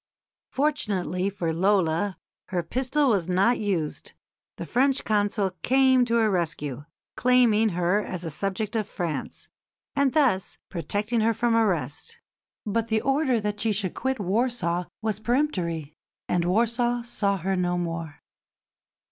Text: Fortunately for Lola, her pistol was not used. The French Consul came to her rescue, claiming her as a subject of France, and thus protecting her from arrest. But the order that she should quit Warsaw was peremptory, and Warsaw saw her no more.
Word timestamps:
Fortunately 0.49 1.29
for 1.29 1.53
Lola, 1.53 2.17
her 2.47 2.63
pistol 2.63 3.09
was 3.09 3.29
not 3.29 3.59
used. 3.59 4.13
The 4.55 4.65
French 4.65 5.03
Consul 5.03 5.51
came 5.61 6.05
to 6.05 6.15
her 6.15 6.31
rescue, 6.31 6.85
claiming 7.15 7.69
her 7.77 8.03
as 8.03 8.23
a 8.25 8.31
subject 8.31 8.75
of 8.75 8.87
France, 8.87 9.47
and 9.95 10.13
thus 10.13 10.57
protecting 10.69 11.21
her 11.21 11.35
from 11.35 11.55
arrest. 11.55 12.17
But 12.65 12.87
the 12.87 13.01
order 13.01 13.39
that 13.41 13.61
she 13.61 13.71
should 13.71 13.93
quit 13.93 14.19
Warsaw 14.19 14.85
was 15.03 15.19
peremptory, 15.19 15.93
and 16.27 16.45
Warsaw 16.45 17.03
saw 17.03 17.37
her 17.37 17.55
no 17.55 17.77
more. 17.77 18.23